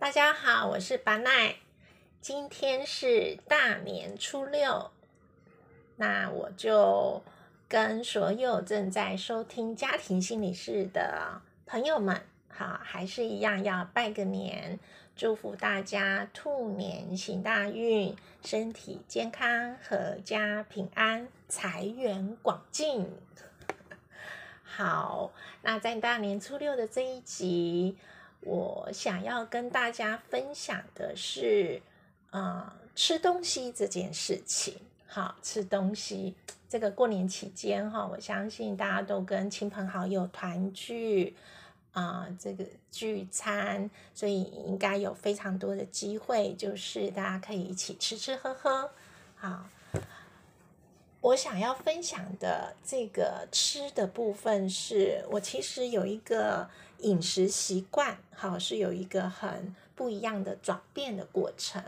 [0.00, 1.56] 大家好，我是巴奈。
[2.20, 4.92] 今天是大年初六，
[5.96, 7.20] 那我就
[7.68, 14.78] 跟所有正在收听家庭心理室的朋友们，好，还是一样要拜个年，
[15.16, 23.10] 祝福大家兔年行大运，身体健康，阖家平安，财源广进。
[24.62, 27.98] 好，那在大年初六的这一集。
[28.40, 31.82] 我想要跟大家分享的是，
[32.30, 34.74] 呃，吃东西这件事情。
[35.06, 36.34] 好，吃东西，
[36.68, 41.34] 这个过年期间哈，我相信大家都跟亲朋好友团聚
[41.92, 48.90] 啊，这个聚餐，所以应该有非常多的机会，就是大家可以一起吃吃喝喝。
[49.34, 49.66] 好，
[51.20, 56.70] 我想要分享的这个吃的部分，是我其实有一个。
[56.98, 61.82] 饮食习惯好是有一个很不一样的转变的过程。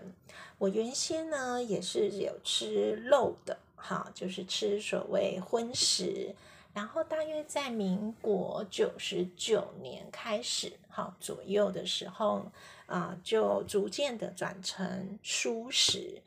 [0.59, 6.35] 我原先呢也是有吃肉的，好就是吃所谓荤食。
[6.73, 12.47] 然后大约在民国九十九年开始，好左右的时候，
[12.87, 16.23] 啊就逐渐的转成蔬食。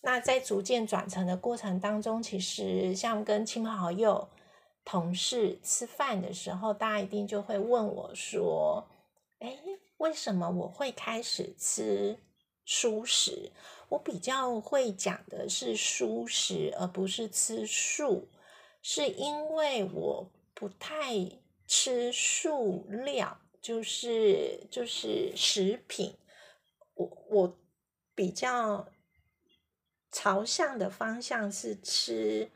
[0.00, 4.28] 那在逐渐转成的过程当中，其实像跟亲朋好友。
[4.90, 8.84] 同事吃饭的时候，大家一定就会问我说
[9.38, 9.56] ：“哎，
[9.98, 12.18] 为什么我会开始吃
[12.66, 13.52] 蔬食？”
[13.90, 18.26] 我比较会讲的是蔬食，而不是吃素，
[18.82, 21.14] 是因为我不太
[21.68, 26.16] 吃素料，就是就是食品。
[26.94, 27.58] 我我
[28.16, 28.88] 比较
[30.10, 32.50] 朝向的方向是吃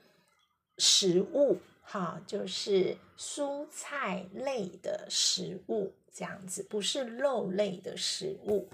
[0.78, 1.58] 食物。
[1.84, 8.68] 好，就是蔬菜类的食物这样子，不是肉类的食物，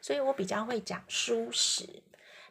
[0.00, 1.88] 所以我比较会讲蔬食。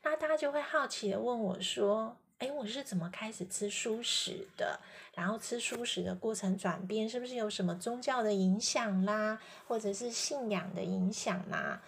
[0.04, 4.80] 那大家就会好奇的问我说：“哎，我是怎么开始吃蔬食的？
[5.16, 11.82] 然后吃蔬食的过程转变，是不是有什么宗教的影响啦，或者是信仰的影响啦？”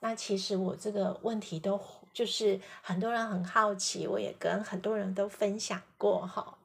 [0.00, 1.80] 那其实我这个问题都
[2.12, 6.56] 就是很多人很好奇，我也跟很多人都分享过哈。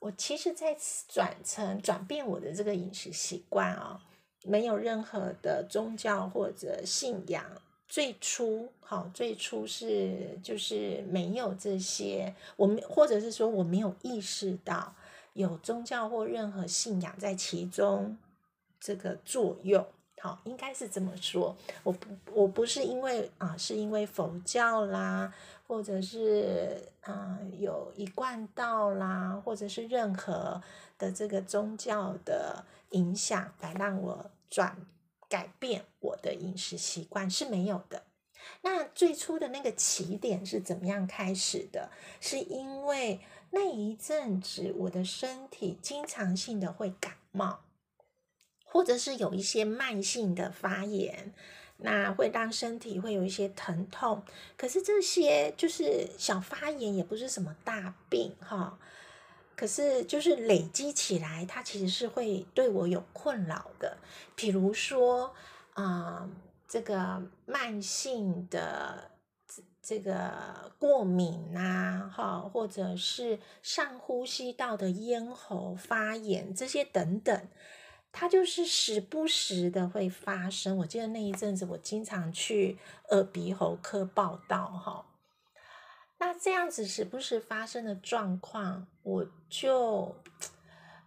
[0.00, 0.76] 我其实，在
[1.08, 4.00] 转成转变我的这个饮食习惯啊，
[4.44, 7.44] 没有任何的宗教或者信仰。
[7.86, 14.94] 最初，好，最初是就是没有这些，我们或者是说我没有意识到
[15.34, 18.16] 有宗教或任何信仰在其中
[18.80, 19.84] 这个作用。
[20.22, 21.56] 好，应该是这么说。
[21.82, 25.34] 我不，我不是因为啊，是因为佛教啦，
[25.70, 30.60] 或者是啊有一贯道啦，或者是任何
[30.98, 34.76] 的这个宗教的影响，来让我转
[35.28, 38.02] 改变我的饮食习惯是没有的。
[38.62, 41.88] 那最初的那个起点是怎么样开始的？
[42.20, 43.20] 是因为
[43.52, 47.60] 那一阵子我的身体经常性的会感冒。
[48.72, 51.32] 或者是有一些慢性的发炎，
[51.82, 54.22] 那会让身体会有一些疼痛。
[54.56, 58.78] 可是这些就是小发炎，也不是什么大病哈。
[59.56, 63.98] 可是就是累积起来，它其实是会对我有困扰的。
[64.34, 65.34] 比如说
[65.74, 66.28] 啊，
[66.66, 69.10] 这个慢性的
[69.82, 77.48] 这个过敏啊，哈，或者是上呼吸道的咽喉发炎这些等等。
[78.12, 80.76] 它就是时不时的会发生。
[80.78, 82.78] 我记得那一阵子，我经常去
[83.10, 85.06] 耳鼻喉科报道，哈。
[86.18, 90.14] 那这样子时不时发生的状况，我就，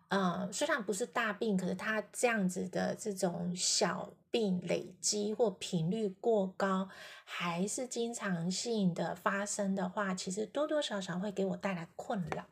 [0.08, 6.90] 呃，虽然不是大病，可是它这样子的这种小病累积或频率过高，
[7.26, 12.46] 还是经常性的发生的话，其实多多少少会给我带来困扰。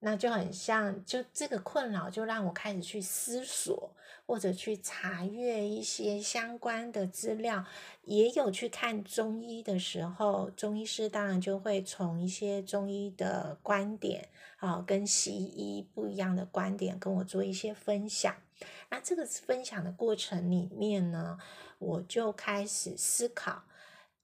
[0.00, 3.94] 那就很像，就这个困扰，就让我开始去思索，
[4.26, 7.64] 或者去查阅一些相关的资料，
[8.02, 14.28] 也有去看中医的时候，中医师当然就会从一些中医的观点，
[14.58, 18.34] 啊，跟西医不一样的观点跟我做一些分享。
[18.90, 21.38] 那这个分享的过程里面呢，
[21.78, 23.64] 我就开始思考，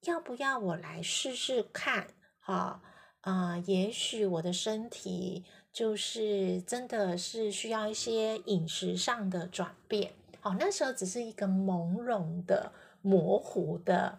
[0.02, 2.08] 要不要我来试试看，
[2.40, 2.82] 哈，
[3.24, 5.44] 啊也许我的身体。
[5.74, 12.70] 就是真的是需要一些饮食上的转变，好，那时候只是一个朦胧的、
[13.02, 14.16] 模糊的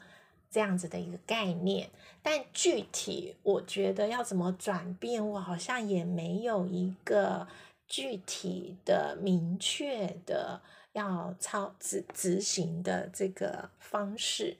[0.52, 1.90] 这样子的一个概念，
[2.22, 7.48] 但具体我觉得要怎么转变，我好像也没有一个
[7.88, 10.60] 具体的、明确的
[10.92, 14.58] 要操执执行的这个方式。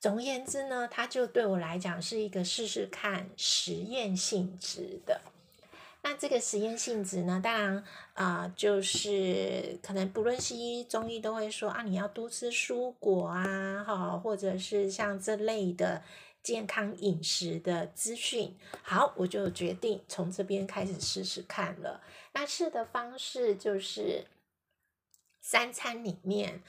[0.00, 5.20] 总而言之呢，它就对我来讲是一个试试看实验性质的。
[6.00, 7.84] 那这个实验性质呢，当然
[8.14, 16.00] 啊，就是可能不论西医、中医都会说啊，你要多吃蔬果啊，哈，或者是像这类的
[16.40, 18.56] 健康饮食的资讯。
[18.82, 22.00] 好，我就决定从这边开始试试看了。
[22.32, 24.24] 那试的方式就是
[25.40, 26.62] 三餐里面，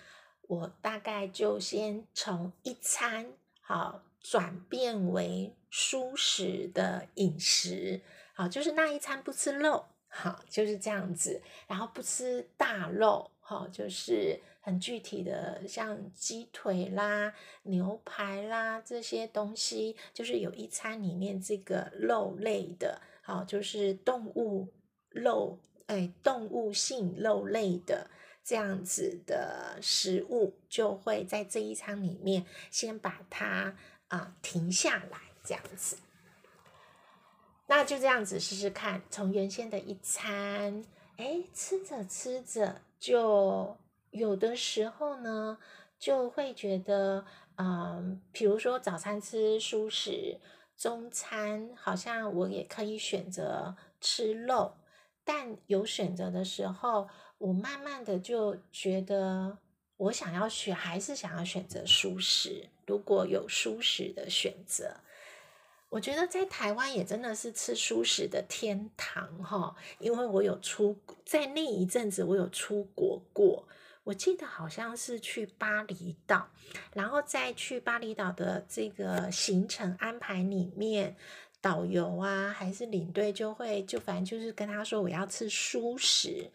[0.49, 8.01] 我大概就先从一餐好转变为蔬食的饮食。
[8.33, 17.31] 好，就是那一餐不吃肉，好，就是这样子，然后不吃大肉，好，就是很具体的，像鸡腿啦、
[17.61, 24.67] 牛排啦这些东西，就是有一餐里面这个肉类的，好，就是动物
[25.09, 28.09] 肉，哎，动物性肉类的
[28.49, 33.75] 这样子的食物，就会在这一餐里面先把它
[34.07, 35.99] 啊停下来，这样子。
[37.67, 40.83] 那就这样子试试看，从原先的一餐，
[41.17, 43.77] 哎，吃着吃着，就
[44.09, 45.59] 有的时候呢，
[45.99, 47.23] 就会觉得，
[47.57, 50.39] 嗯，比如说早餐吃蔬食，
[50.75, 54.73] 中餐好像我也可以选择吃肉，
[55.31, 59.59] 但有选择的时候，我慢慢的就觉得，
[59.95, 65.01] 我想要选，还是想要选择蔬食，如果有蔬食的选择。
[65.89, 73.67] 我觉得在台湾也真的是吃素食的天堂哈，因为我有出在那一阵子我有出国过，
[74.05, 76.49] 我记得好像是去巴厘岛，
[76.93, 81.15] 然后再去巴厘岛的这个行程安排里面，
[81.61, 86.49] 导游啊还是领队就会就反正就是跟他说我要吃素食，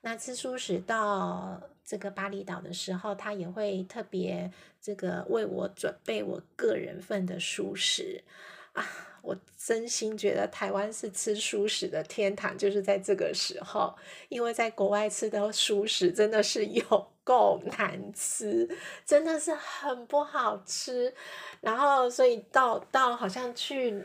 [0.00, 4.50] 那吃素食到这个巴厘岛的时候，他也会特别
[4.80, 8.22] 这个为我准备我个人份的素食。
[8.72, 8.84] 啊，
[9.22, 13.96] 我真心觉得台湾是吃素食的天堂，就是在这个时候，
[14.28, 18.68] 因为在国外吃的素食真的是有够难吃，
[19.06, 21.14] 真的是很不好吃。
[21.62, 24.04] 然后，所以到到好像去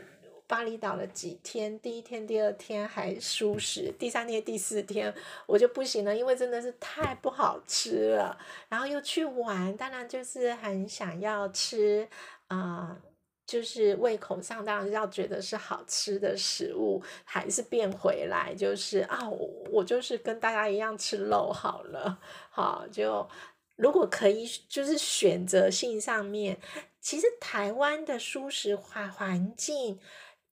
[0.52, 5.14] 巴厘岛了几天，第一天、第二天还舒适，第三天、第四天
[5.46, 8.38] 我就不行了，因为真的是太不好吃了。
[8.68, 12.06] 然后又去玩，当然就是很想要吃
[12.48, 12.98] 啊。
[13.44, 19.28] 就是胃口上当然要觉得是好吃的食物，还是变回来就是啊，
[19.70, 22.18] 我就是跟大家一样吃肉好了，
[22.50, 23.28] 好就
[23.76, 26.58] 如果可以，就是选择性上面，
[27.00, 29.98] 其实台湾的舒适环环境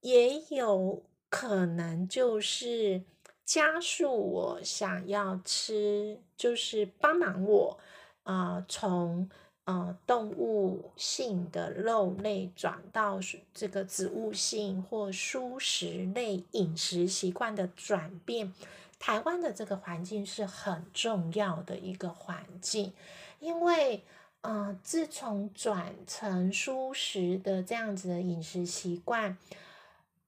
[0.00, 3.02] 也有可能就是
[3.44, 7.78] 加速我想要吃，就是帮忙我
[8.22, 9.28] 啊从。
[9.66, 13.20] 呃，动物性的肉类转到
[13.54, 18.52] 这个植物性或蔬食类饮食习惯的转变，
[18.98, 22.92] 台湾的这个环境是很重要的一个环境，
[23.38, 24.02] 因为
[24.40, 29.38] 呃，自从转成蔬食的这样子的饮食习惯，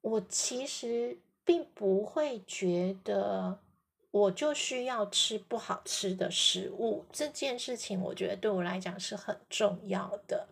[0.03, 3.59] 我其实并不会觉得。
[4.13, 10.47] 我就需要吃不好吃的食物，这件事情我觉得对我来讲是很重要的。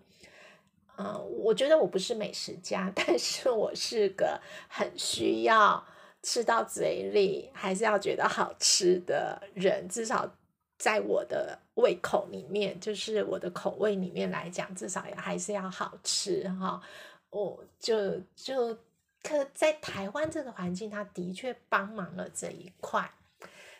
[0.96, 5.84] 嗯，我觉得我不是美食家， 但是我是个很需要
[6.22, 9.86] 吃到嘴里还是要觉得好吃的人。
[9.90, 10.34] 至少
[10.78, 16.80] 在我的胃口里面，就是我的口味里面来讲，至少也还是要好吃哈。
[17.28, 18.74] 我就就
[19.22, 23.10] 可在台湾这个环境，它的确帮忙了这一块。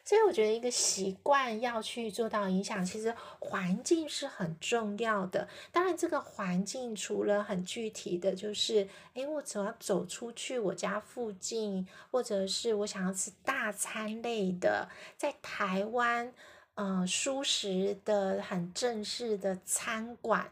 [0.02, 5.46] 所以我觉得一个习惯要去做到影响，其实环境是很重要的。
[5.70, 16.32] 当然，这个环境除了很具体的就是，诶，我只要走出去我家附近，或者是我想要吃大餐类的，在台湾，
[16.74, 20.50] 嗯，舒适的很正式的餐馆，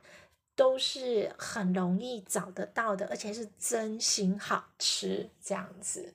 [0.58, 6.12] 都是很容易找得到的，而且是真心好吃这样子。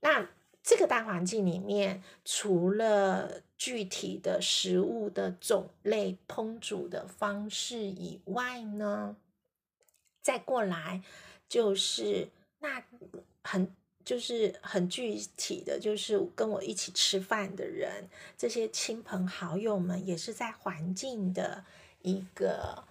[0.00, 0.30] 那。
[0.64, 9.16] 这个大环境里面，除了具体的食物的种类、烹煮的方式以外呢，
[10.20, 11.02] 再过来
[11.48, 12.28] 就是
[12.60, 12.80] 那
[13.42, 21.64] 很就是很具体的就是跟我一起吃饭的人，这些亲朋好友们也是在环境的
[22.02, 22.84] 一个。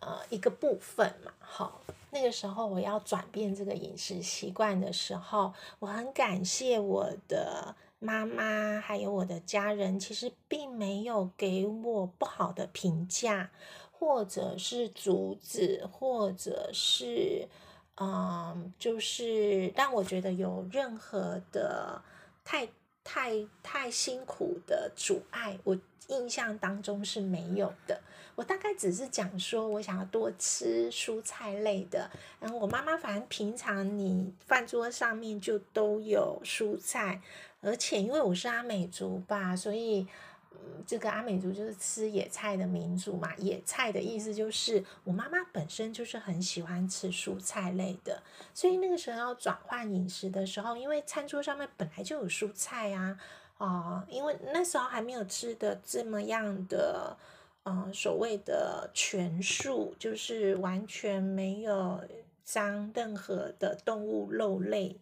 [0.00, 13.50] 呃，一个部分嘛，好，那个时候我要转变这个饮食习惯的时候，我很感谢我的妈妈还有我的家人，其实并没有给我不好的评价，
[13.90, 17.48] 或者是阻止，或者是
[17.96, 22.02] 嗯，就是让我觉得有任何的
[22.44, 22.68] 太
[23.02, 28.00] 太太辛苦的阻碍，我印象当中是没有的。
[28.34, 32.10] 我大概只是讲说，我想要多吃蔬菜类的。
[32.38, 37.22] 然后我妈妈反正平常你饭桌上面就都有蔬菜，
[37.62, 40.06] 而且因为我是阿美族吧，所以
[40.86, 43.34] 这个阿美族就是吃野菜的民族嘛。
[43.36, 48.22] 野菜的意思就是我妈妈本身就是很喜欢吃蔬菜类的，
[48.52, 53.18] 所以那个时候要转换饮食的时候，因为餐桌上面本来就有蔬菜啊，
[53.58, 57.16] 啊，因为那时候还没有吃的这么样的。
[57.68, 62.00] 嗯，所谓的全素就是完全没有
[62.44, 64.96] 脏任何的动物肉类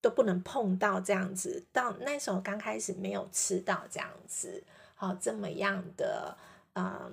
[0.00, 1.62] 都不能碰到这样子。
[1.70, 6.34] 到那时候刚开始没有吃到这样子，好这么样的
[6.72, 7.12] 嗯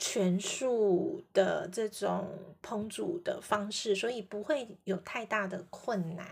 [0.00, 2.26] 全素的这种
[2.60, 6.26] 烹煮的方式，所以不会有太大的困难。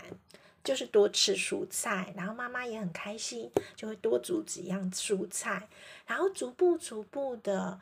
[0.67, 5.69] 就是多吃蔬菜，然后妈妈也很开心，就会多煮几样蔬菜，
[6.05, 7.79] 然后逐步逐步的，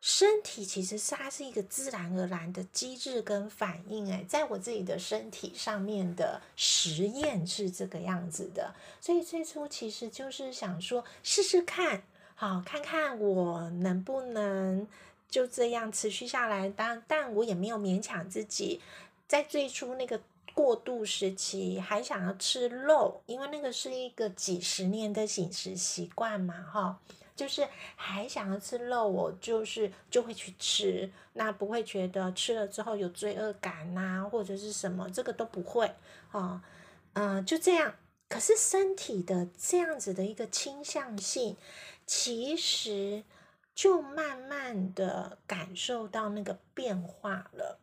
[0.00, 4.10] 身体其实它是一个自然而然的机制跟反应。
[4.10, 12.02] 诶，在我自己的身体上面的实验是这个样子的，所以最初其实就是想说试试看，
[12.34, 14.84] 好看看我能不能
[15.28, 16.68] 就这样持续下来。
[16.76, 18.80] 但但我也没有勉强自己，
[19.28, 20.20] 在最初那个。
[20.54, 27.00] 过渡时期还想要吃肉，因为那个是一个几十年的饮食习惯嘛，哈，
[27.34, 35.92] 就是还想要吃肉，我就是就会去吃，那不会觉得吃了之后有罪恶感呐，或者是什么，这个都不会，
[36.30, 36.62] 啊，
[37.14, 37.96] 嗯，就这样。
[38.28, 41.56] 可是身体的这样子的一个倾向性，
[42.06, 43.24] 其实
[43.74, 47.80] 就慢慢的感受到那个变化了。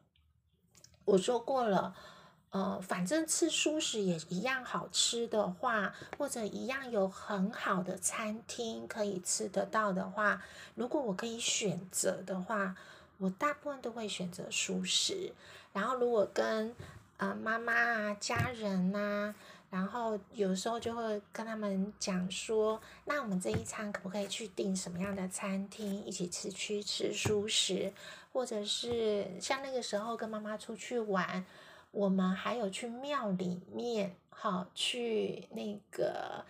[1.04, 1.94] 我说过了。
[2.51, 10.43] 呃，反正吃素食也一样好吃的话，或者一样有很好的餐厅可以吃得到的话，
[10.75, 12.75] 如果我可以选择的话，
[13.20, 15.31] 我大部分都会选择素食。
[15.72, 16.75] 然后如果跟
[17.15, 19.34] 啊妈妈啊家人呐，
[19.70, 27.93] 然后有时候就会跟他们讲说，那我们这一餐可不可以去订什么样的餐厅，一起吃去吃素食，
[28.34, 31.46] 或者是像那个时候跟妈妈出去玩。
[31.92, 36.44] 我们还有去庙里面，好去那个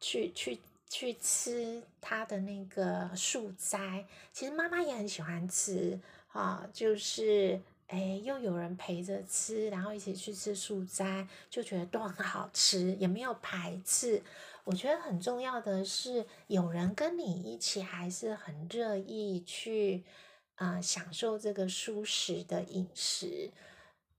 [0.00, 0.58] 去去
[0.88, 4.04] 去吃他的那个素斋。
[4.32, 5.98] 其实妈妈也很喜欢吃，
[6.28, 14.22] 啊，就是哎，又有人陪着吃，然后一起去吃素斋，就觉得都很好吃，也没有排斥。
[14.62, 20.04] 我觉得很重要的是，有人跟你一起，还是很乐意去
[20.54, 23.50] 啊享受这个舒适的饮食。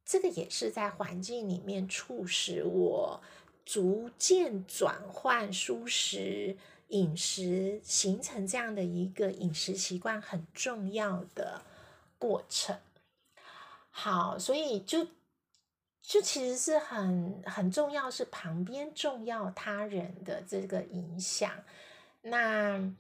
[0.06, 3.20] 这个也是在环境里面促使我
[3.66, 6.56] 逐渐转换舒适
[6.90, 11.64] 饮食，形成这样的一个饮食习惯很重要的
[12.20, 12.78] 过程。
[13.90, 15.08] 好，所以就
[16.04, 21.52] 就其实是很很重要，是旁边重要他人的这个影响。
[22.22, 22.94] 那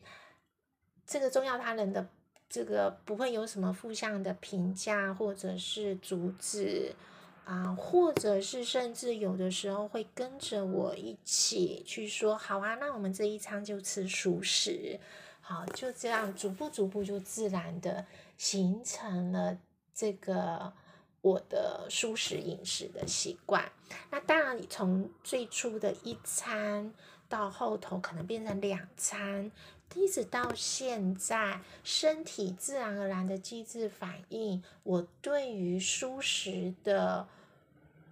[1.05, 2.09] 这个重要他人的。
[2.55, 6.95] 这个不会有什么负向的评价，或者是阻止
[7.43, 14.97] 啊，或者是甚至有的时候会跟着我一起去说，好啊，那我们这一餐就吃熟食，
[15.41, 18.05] 好，就这样逐步逐步就自然的
[18.37, 19.57] 形成了
[19.93, 20.71] 这个
[21.19, 23.69] 我的舒食饮食的习惯。
[24.11, 26.93] 那当然，从最初的一餐
[27.27, 29.51] 到后头可能变成两餐。
[29.93, 37.27] 一直到现在，身体自然而然的机制反应，我对于舒适的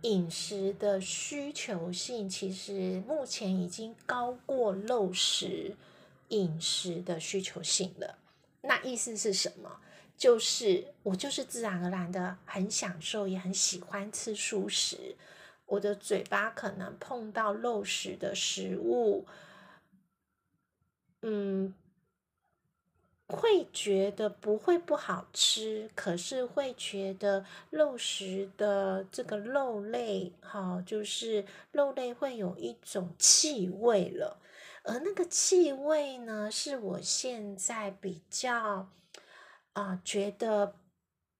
[0.04, 5.76] 饮食的需求性，其实目前已经高过肉食
[6.30, 8.18] 饮食的需求性了。
[8.62, 9.80] 那意思是什么？
[10.16, 15.16] 就是我就是自然而然的很享受，也很喜欢吃素食。
[15.66, 19.26] 我的嘴巴可能碰到肉食的食物。
[21.26, 21.74] 嗯，
[23.28, 34.38] 会觉得不会不好吃，可是会觉得肉食的这个肉类，哈，就是肉类会有一种气味了，
[34.84, 38.90] 而那个气味呢，是我现在比较
[39.72, 40.76] 啊觉得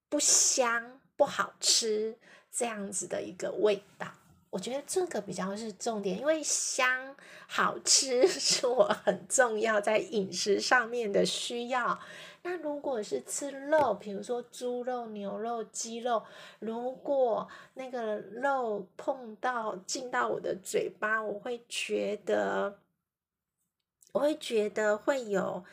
[0.08, 2.16] 不香、不好吃
[2.50, 4.08] 这样子的一个味道。
[4.54, 7.16] 我觉得这个比较是重点，因为香
[7.48, 11.98] 好吃 是我很重要在饮食上面的需要。
[12.42, 16.22] 那如果是吃肉，比如说猪肉、牛肉、鸡肉，
[16.60, 22.78] 如果那个肉碰到进到我的嘴巴，我会觉得，
[24.12, 25.64] 我会觉得会有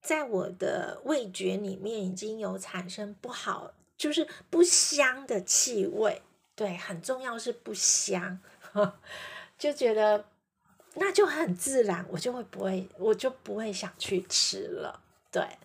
[0.00, 6.22] 在我的味觉里面已经有产生不好，就是不香的气味。
[6.56, 8.38] 对，很重要是不香，
[9.58, 10.26] 就觉得
[10.94, 15.02] 那就很自然，我就会不会，我就不会想去吃了。
[15.32, 15.58] 对，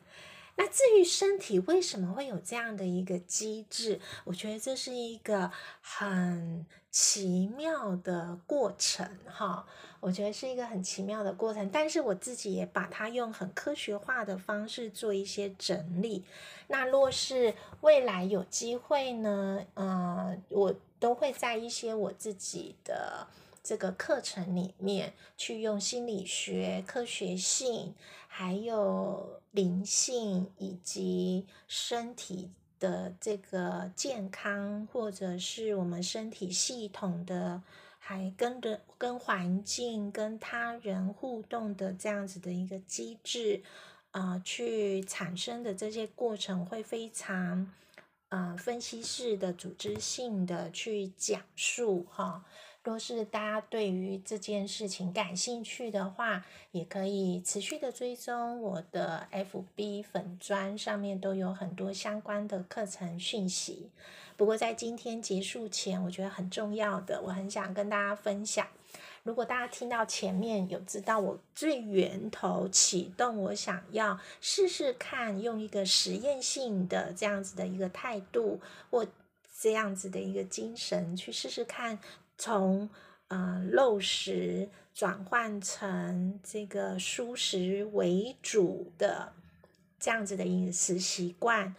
[0.56, 9.66] 那至于身体为什么会有这样的一个机制，我觉得这是一个很奇妙的过程，哈，
[10.00, 11.70] 我觉得是一个很奇妙的过程。
[11.70, 16.26] 但是我自己也把它用很科学化的方式做一些整理。
[16.68, 19.66] 那若是未来有机会呢？
[19.76, 23.28] 呃，我都会在一些我自己的
[23.64, 27.94] 这个课程里面，去用心理学、科学性，
[28.28, 32.50] 还有灵性以及身体
[32.80, 37.62] 的这个健康，或者是我们身体系统的，
[37.98, 43.62] 还跟着跟环境、跟他人互动的这样子的一个机制。
[44.12, 47.72] 啊，去产生的这些过程会非常，
[48.30, 52.44] 啊，分析式的、组织性的去讲述哈。
[52.84, 63.90] 若是大家对于这件事情感兴趣的话，也可以持续的追踪我的 FB 粉砖，上面都有很多相关的课程讯息。
[64.38, 68.66] 不过在今天结束前，我觉得很重要的，我很想跟大家分享。
[69.24, 79.06] 如果大家听到前面有知道我最源头启动，我想要试试看用一个实验性的这样子的一个态度或
[79.60, 82.00] 这样子的一个精神去试试看，
[82.40, 82.90] 从
[83.28, 89.34] 呃肉食转换成这个蔬食为主的
[90.00, 91.76] 这样子的饮食习惯。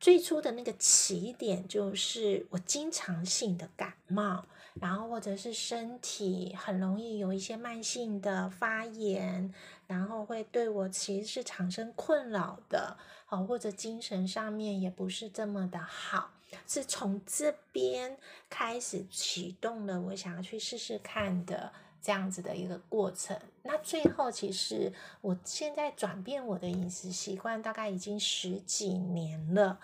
[0.00, 4.46] 最初的那个起点就是我经常性的感冒。
[4.80, 9.52] 然后或者是身体很容易有一些慢性的发炎，
[9.88, 16.30] 然后会对我其实是产生困扰的，好或者精神上面也不是这么的好，
[16.66, 23.38] 是从这边开始启动了我想要去试试看的这样子的一个过程。
[23.62, 29.80] 那最后其实我现在转变我的饮食习惯大概已经十几年了，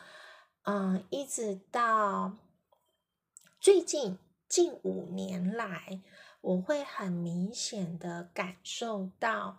[0.62, 2.32] 嗯，一直到
[3.60, 4.18] 最近。
[4.46, 6.00] 近五年来，
[6.40, 9.56] 我会很明显的感受到，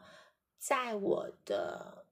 [0.57, 2.04] 在我的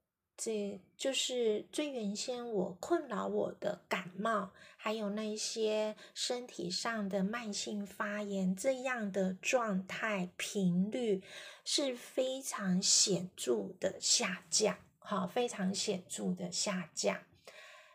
[0.43, 11.23] 这就是最原先我困扰我的感冒，还有那些身体上的慢性发炎这样的状态频率
[11.63, 17.17] 是非常显著的下降，好，非常显著的下降。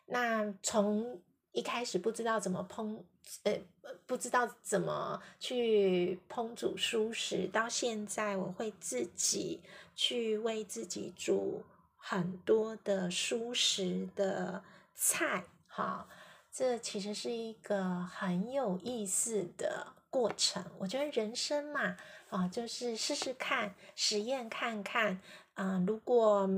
[0.06, 1.20] 那从
[1.52, 3.02] 一开始不知道怎么烹。
[3.42, 3.60] 呃，
[4.06, 9.60] 不知道怎么去烹煮蔬食，到现在我会自己
[9.94, 11.62] 去为自己煮
[11.98, 16.08] 很多的蔬食的菜，哈，
[16.50, 20.64] 这其实是一个很有意思的过程。
[20.78, 21.96] 我觉得人生嘛，
[22.30, 25.20] 啊，就是试试看，实验看看，
[25.54, 26.48] 啊，如果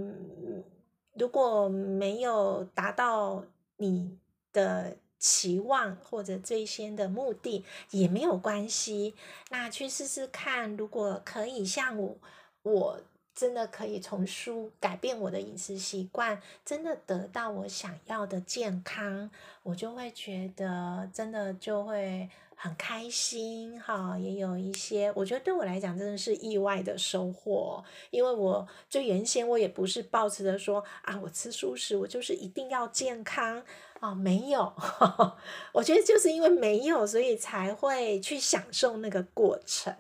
[1.15, 3.45] 如果没有达到
[3.77, 4.19] 你
[4.53, 4.97] 的。
[5.23, 9.15] 期望或者最先的目的也没有关系，
[9.51, 12.17] 那去试试看，如果可以像我，
[12.63, 13.01] 我
[13.41, 19.31] 真的可以从书改变我的饮食习惯，真的得到我想要的健康，
[19.63, 24.19] 我就会觉得真的就会很开心哈。
[24.19, 33.63] 也有一些，我觉得对我来讲真的是意外的收获，因为我就原先我也不是抱持着说啊，我吃素食我就是一定要健康。
[34.01, 34.71] 哦，没有，
[35.73, 39.97] 我觉得就是因为没有，所以才会去享受那个过程。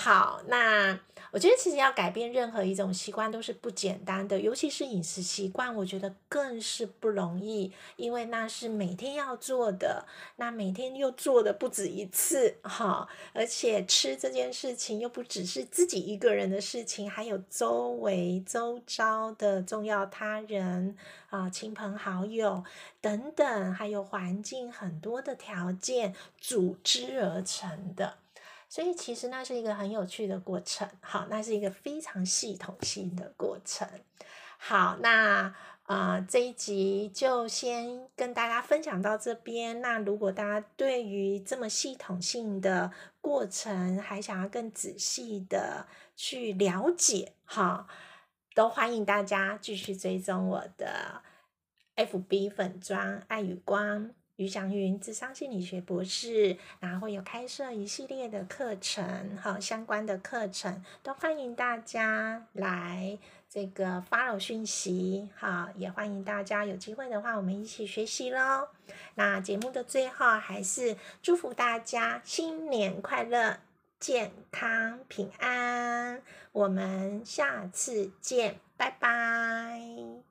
[0.00, 0.96] 好，那
[1.32, 10.06] 我觉得其实要改变任何一种习惯都是不简单的，尤其是饮食习惯，我觉得更是不容易，因为那是每天要做的，
[10.36, 20.96] 那每天又做的不止一次，哈，而且吃这件事情又不只是自己一个人的事情，还有周围周遭的重要他人。
[21.30, 22.64] 啊，亲朋好友
[23.02, 28.16] 等等，还有环境很多的条件组织而成的，
[28.68, 30.88] 所以其实那是一个很有趣的过程。
[31.00, 33.88] 好，那是一个非常系统性的过程。
[34.58, 35.54] 好，那
[35.84, 39.80] 啊，这一集就先跟大家分享到这边。
[39.80, 47.86] 那如果大家对于这么系统性的过程还想要更仔细的去了解，哈，
[48.54, 51.22] 都欢迎大家继续追踪我的
[51.96, 54.10] FB 粉砖爱与光。
[54.38, 63.18] 于祥云，智商心理学博士，然后会有开设一系列的课程，哈相关的课程都欢迎大家来
[63.50, 68.68] 这个 follow 讯息，哈，也欢迎大家有机会的话，我们一起学习喽。
[69.16, 73.58] 那节目的最后，还是祝福大家新年快乐，
[73.98, 76.22] 健康平安，
[76.52, 80.27] 我们下次见，拜拜。